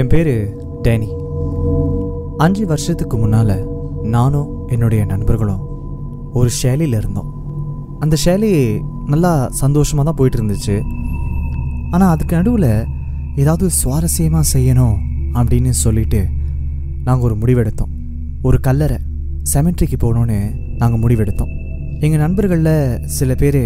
[0.00, 0.30] என் பேர்
[0.84, 1.08] டேனி.
[2.44, 3.54] அஞ்சு வருஷத்துக்கு முன்னால்
[4.14, 5.62] நானும் என்னுடைய நண்பர்களும்
[6.38, 7.30] ஒரு ஷேலியில் இருந்தோம்.
[8.02, 8.50] அந்த ஷேலி
[9.12, 9.30] நல்லா
[9.62, 10.76] சந்தோஷமாக தான் போயிட்டு இருந்துச்சு
[11.94, 12.70] ஆனால் அதுக்கு நடுவில்
[13.42, 14.96] ஏதாவது சுவாரஸ்யமாக செய்யணும்
[15.38, 16.20] அப்படின்னு சொல்லிட்டு
[17.08, 17.92] நாங்கள் ஒரு முடிவெடுத்தோம்.
[18.42, 19.00] ஒரு கல்லறை
[19.54, 20.38] செமெட்ரிக்கு போகணுன்னு
[20.78, 21.52] நாங்கள் முடிவெடுத்தோம்.
[22.04, 23.62] எங்கள் நண்பர்களில் சில பேர்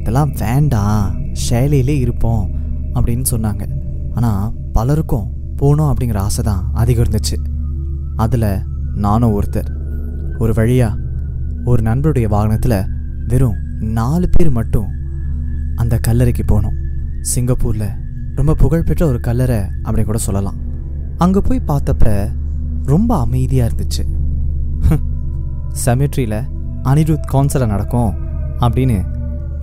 [0.00, 1.06] இதெல்லாம் வேண்டாம்
[1.46, 2.44] ஷேலியிலே இருப்போம்
[2.96, 3.64] அப்படின்னு சொன்னாங்க.
[4.14, 7.36] ஆனால் பலருக்கும் போகணும் அப்படிங்கிற ஆசை தான் அதிகம் இருந்துச்சு.
[8.16, 8.58] அதில்
[8.94, 9.74] நானும் ஒருத்தர்.
[10.38, 10.96] ஒரு வழியா
[11.64, 12.84] ஒரு நண்பருடைய வாகனத்தில்
[13.26, 14.86] வெறும் நாலு பேர் மட்டும்
[15.76, 16.76] அந்த கல்லறைக்கு போனோம்.
[17.20, 17.88] சிங்கப்பூரில்
[18.34, 20.54] ரொம்ப புகழ்பெற்ற ஒரு கல்லறை அப்படி கூட சொல்லலாம்.
[21.18, 22.28] அங்கே போய் பார்த்தப்ப
[22.84, 24.06] ரொம்ப அமைதியாக இருந்துச்சு.
[25.68, 26.42] செமெட்ரியில்
[26.82, 28.14] அனிருத் கான்சர்ட் நடக்கும்
[28.58, 29.04] அப்படின்னு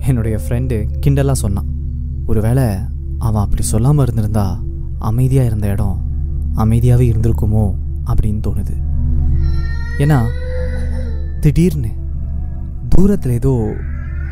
[0.06, 1.66] என்னுடைய ஃப்ரெண்டு கிண்டலாக சொன்னான்.
[2.26, 2.64] ஒருவேளை
[3.18, 4.62] அவன் அப்படி சொல்லாமல் இருந்திருந்தா
[5.10, 5.98] அமைதியாக இருந்த இடம்
[6.56, 7.64] அமைதியாகவே இருந்திருக்குமோ
[8.06, 8.74] அப்படின்னு தோணுது.
[9.98, 10.18] ஏன்னா
[11.40, 11.90] திடீர்னு
[12.88, 13.74] தூரத்தில் ஏதோ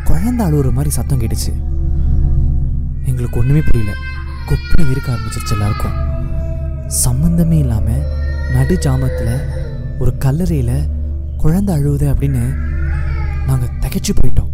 [0.04, 1.52] குழந்த அழுகுற மாதிரி சத்தம் கேட்டுச்சு.
[3.04, 3.92] எங்களுக்கு ஒன்றுமே புரியல.
[4.46, 5.98] குப்பை இருக்க ஆரம்பிச்சிருச்சு எல்லாருக்கும்.
[7.04, 8.04] சம்மந்தமே இல்லாமல்
[8.52, 9.34] நடு ஜாமத்தில்
[9.98, 10.76] ஒரு கல்லறையில்
[11.36, 12.42] குழந்தை அழுவுது அப்படின்னு
[13.46, 14.50] நாங்கள் தகைச்சு போயிட்டோம்.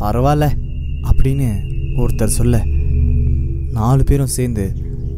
[0.00, 0.46] பரவாயில்ல
[1.10, 1.48] அப்படின்னு
[1.96, 2.62] ஒருத்தர் சொல்ல
[3.72, 4.64] நாலு பேரும் சேர்ந்து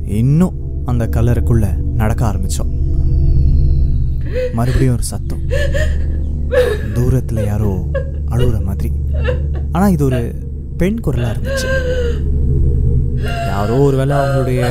[0.07, 1.67] இன்னும் அந்த கல்லறைக்குள்ள
[2.01, 2.73] நடக்க ஆரம்பித்தோம்
[4.55, 5.43] மறுபடியும் ஒரு சத்தம்.
[6.95, 7.73] தூரத்தில் யாரோ
[8.31, 8.91] அழுகுற மாதிரி.
[9.73, 10.21] ஆனால் இது ஒரு
[10.77, 11.69] பெண் குரலாக இருந்துச்சு.
[13.49, 14.63] யாரோ ஒரு வேளை அவங்களுடைய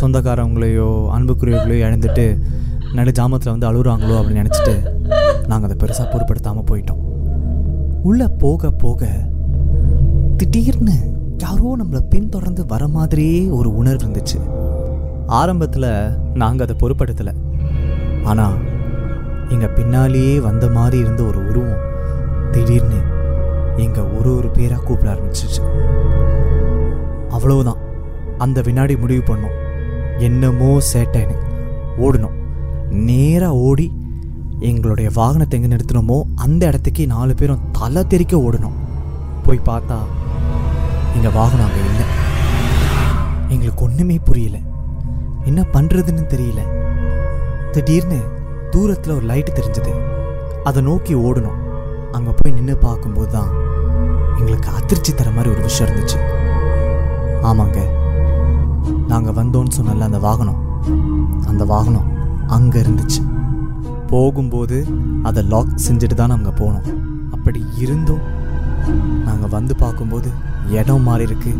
[0.00, 2.26] சொந்தக்காரவங்களையோ அன்புக்குரியவர்களையோ இழந்துட்டு
[2.94, 4.74] நடு ஜாமத்தில் வந்து அழுகுறாங்களோ அப்படின்னு நினச்சிட்டு
[5.46, 7.02] நாங்கள் அதை பெருசாக பொருட்படுத்தாமல் போயிட்டோம்.
[8.02, 9.08] உள்ளே போக போக
[10.36, 10.96] திடீர்னு
[11.38, 14.38] யாரோ நம்மளை பின்தொடர்ந்து வர மாதிரியே ஒரு உணர்வு இருந்துச்சு.
[15.40, 15.90] ஆரம்பத்தில்
[16.42, 17.34] நாங்கள் அதை பொருட்படுத்தலை.
[18.30, 18.56] ஆனால்
[19.54, 21.84] எங்கள் பின்னாலேயே வந்த மாதிரி இருந்த ஒரு உருவம்
[22.52, 23.00] திடீர்னு
[23.84, 25.62] எங்கள் ஒரு ஒரு பேராக கூப்பிட ஆரம்பிச்சிச்சு
[27.36, 27.82] அவ்வளவுதான்.
[28.44, 29.56] அந்த வினாடி முடிவு பண்ணோம்.
[30.26, 31.36] என்னமோ சேட்டைன்னு
[32.06, 32.36] ஓடணும்
[33.08, 33.86] நேராக ஓடி
[34.68, 38.78] எங்களுடைய வாகனத்தை எங்கே நிறுத்தினோமோ அந்த இடத்துக்கு நாலு பேரும் தலை தெறிக்க ஓடணும்
[39.46, 39.98] போய் பார்த்தா
[41.16, 42.06] எங்கள் வாகனம் அங்கே இல்லை.
[43.48, 44.60] எங்களுக்கு ஒன்றுமே புரியலை.
[45.46, 46.60] என்ன பண்ணுறதுன்னு தெரியல.
[47.72, 48.20] திடீர்னு
[48.70, 49.92] தூரத்தில் ஒரு லைட்டு தெரிஞ்சது.
[50.64, 51.60] அதை நோக்கி ஓடணும்.
[52.12, 53.50] அங்கே போய் நின்று பார்க்கும்போது தான்
[54.38, 56.18] எங்களுக்கு அதிர்ச்சி தர மாதிரி ஒரு விஷயம் இருந்துச்சு.
[57.42, 57.80] ஆமாங்க.
[59.06, 60.60] நாங்கள் வந்தோன்னு சொன்னல அந்த வாகனம்.
[61.46, 62.08] அந்த வாகனம்
[62.46, 63.22] அங்கே இருந்துச்சு.
[64.06, 64.86] போகும்போது
[65.22, 66.88] அதை லாக் செஞ்சுட்டு தான் நாங்கள் போனோம்.
[67.30, 68.24] அப்படி இருந்தும்
[69.24, 70.30] நாங்கள் வந்து பார்க்கும்போது
[70.70, 71.52] இடம் மாறி இருக்கு.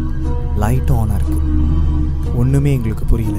[0.60, 1.38] லைட்டும் ஆனாக இருக்கு.
[2.36, 3.38] ஒன்றுமே எங்களுக்கு புரியல.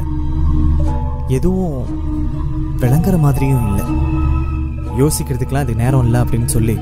[1.38, 1.80] எதுவும்
[2.82, 3.86] விளங்குற மாதிரியும் இல்லை.
[5.02, 6.76] யோசிக்கிறதுக்கெலாம் இது நேரம் இல்லை அப்படின்னு சொல்லி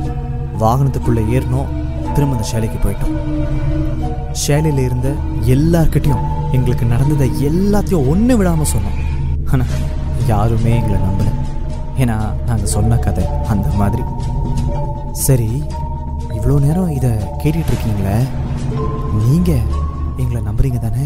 [0.64, 1.72] வாகனத்துக்குள்ளே ஏறினோம்.
[2.14, 3.16] திரும்ப அந்த ஷேலைக்கு போயிட்டோம்.
[4.44, 5.10] ஷேலையில் இருந்த
[5.56, 6.26] எல்லார்கிட்டையும்
[6.58, 9.00] எங்களுக்கு நடந்ததை எல்லாத்தையும் ஒன்று விடாமல் சொன்னோம்.
[9.52, 9.74] ஆனால்
[10.32, 11.34] யாருமே எங்களை நம்பலை.
[12.04, 14.04] ஏன்னா நாங்கள் சொன்ன கதை அந்த மாதிரி.
[15.26, 15.50] சரி
[16.38, 18.18] இவ்வளோ நேரம் இதை கேட்டுட்ருக்கீங்களே
[19.26, 19.68] நீங்கள்
[20.22, 21.06] எங்களை நம்புறீங்க தானே?